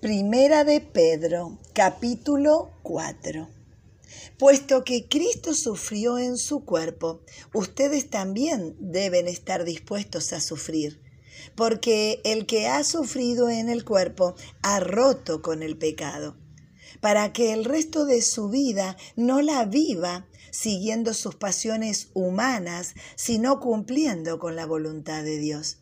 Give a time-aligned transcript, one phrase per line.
[0.00, 3.50] Primera de Pedro, capítulo 4.
[4.38, 7.20] Puesto que Cristo sufrió en su cuerpo,
[7.52, 11.02] ustedes también deben estar dispuestos a sufrir,
[11.54, 16.34] porque el que ha sufrido en el cuerpo ha roto con el pecado,
[17.02, 23.60] para que el resto de su vida no la viva siguiendo sus pasiones humanas, sino
[23.60, 25.79] cumpliendo con la voluntad de Dios.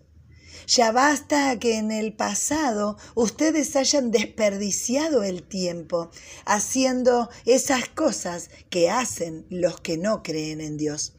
[0.66, 6.10] Ya basta que en el pasado ustedes hayan desperdiciado el tiempo
[6.44, 11.14] haciendo esas cosas que hacen los que no creen en Dios.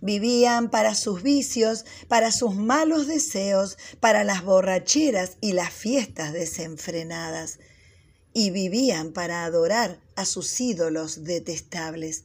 [0.00, 7.58] Vivían para sus vicios, para sus malos deseos, para las borracheras y las fiestas desenfrenadas.
[8.32, 12.24] Y vivían para adorar a sus ídolos detestables.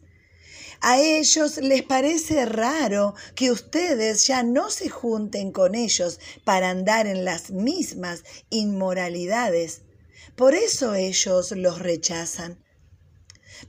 [0.84, 7.06] A ellos les parece raro que ustedes ya no se junten con ellos para andar
[7.06, 9.84] en las mismas inmoralidades.
[10.36, 12.64] Por eso ellos los rechazan.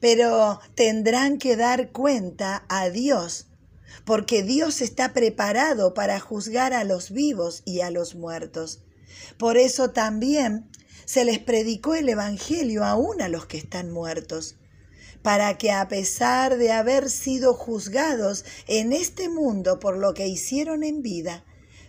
[0.00, 3.48] Pero tendrán que dar cuenta a Dios,
[4.06, 8.84] porque Dios está preparado para juzgar a los vivos y a los muertos.
[9.36, 10.70] Por eso también
[11.04, 14.56] se les predicó el Evangelio aún a los que están muertos
[15.22, 20.82] para que a pesar de haber sido juzgados en este mundo por lo que hicieron
[20.82, 21.44] en vida,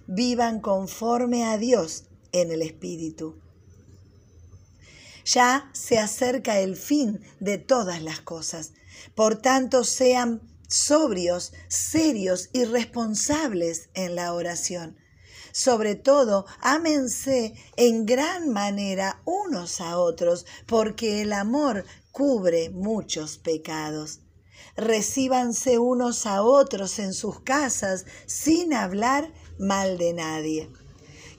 [0.08, 3.40] vivan conforme a Dios en el Espíritu.
[5.26, 8.74] Ya se acerca el fin de todas las cosas.
[9.16, 14.98] Por tanto, sean sobrios, serios y responsables en la oración.
[15.54, 24.22] Sobre todo, ámense en gran manera unos a otros, porque el amor cubre muchos pecados.
[24.76, 30.72] Recíbanse unos a otros en sus casas sin hablar mal de nadie.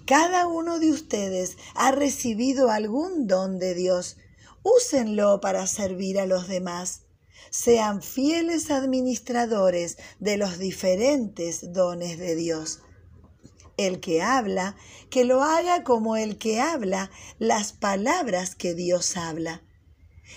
[0.07, 4.17] Cada uno de ustedes ha recibido algún don de Dios.
[4.63, 7.01] Úsenlo para servir a los demás.
[7.51, 12.79] Sean fieles administradores de los diferentes dones de Dios.
[13.77, 14.77] El que habla,
[15.11, 19.63] que lo haga como el que habla las palabras que Dios habla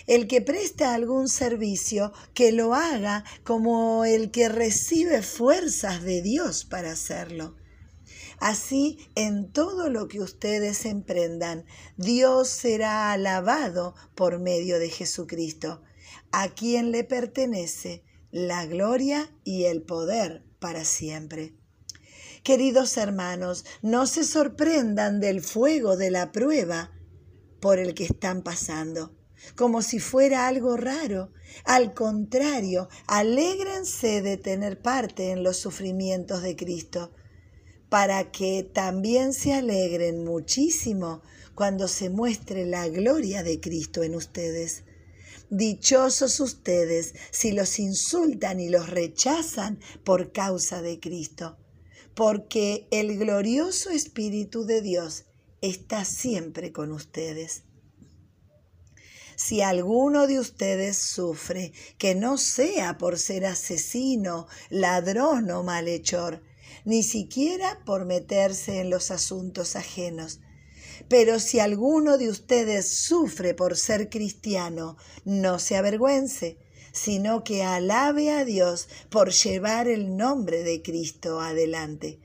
[0.06, 6.66] el que presta algún servicio, que lo haga como el que recibe fuerzas de Dios
[6.66, 7.56] para hacerlo.
[8.40, 11.66] Así, en todo lo que ustedes emprendan,
[11.98, 15.81] Dios será alabado por medio de Jesucristo,
[16.31, 21.56] a quien le pertenece la gloria y el poder para siempre.
[22.47, 26.94] Queridos hermanos, no se sorprendan del fuego de la prueba
[27.59, 29.13] por el que están pasando
[29.58, 31.34] como si fuera algo raro.
[31.66, 37.12] Al contrario, alégrense de tener parte en los sufrimientos de Cristo,
[37.90, 44.86] para que también se alegren muchísimo cuando se muestre la gloria de Cristo en ustedes.
[45.50, 51.57] Dichosos ustedes si los insultan y los rechazan por causa de Cristo,
[52.18, 55.26] porque el glorioso Espíritu de Dios
[55.62, 57.62] está siempre con ustedes.
[59.36, 66.42] Si alguno de ustedes sufre, que no sea por ser asesino, ladrón o malhechor,
[66.86, 70.40] ni siquiera por meterse en los asuntos ajenos.
[71.10, 76.58] Pero si alguno de ustedes sufre por ser cristiano, no se avergüence,
[76.92, 82.20] sino que alabe a Dios por llevar el nombre de Cristo adelante.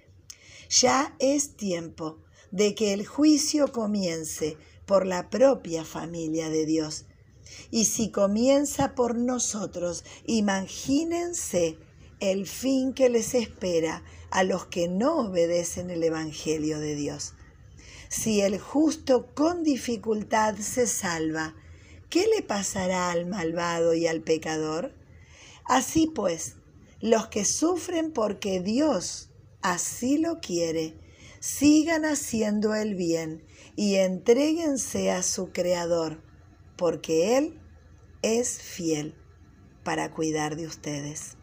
[0.68, 2.18] Ya es tiempo
[2.50, 4.56] de que el juicio comience
[4.86, 7.06] por la propia familia de Dios.
[7.70, 11.78] Y si comienza por nosotros, imagínense
[12.20, 17.34] el fin que les espera a los que no obedecen el Evangelio de Dios.
[18.08, 21.54] Si el justo con dificultad se salva,
[22.12, 24.92] ¿qué le pasará al malvado y al pecador?
[25.64, 26.56] Así pues,
[27.00, 29.30] los que sufren porque Dios
[29.62, 30.94] así lo quiere,
[31.40, 33.42] sigan haciendo el bien
[33.76, 36.22] y entréguense a su Creador,
[36.76, 37.58] porque Él
[38.20, 39.14] es fiel
[39.82, 41.38] para cuidar de ustedes.